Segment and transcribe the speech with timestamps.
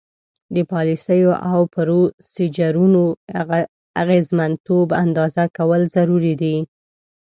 [0.55, 3.03] د پالیسیو او پروسیجرونو
[4.01, 6.55] اغیزمنتوب اندازه کول ضروري دي.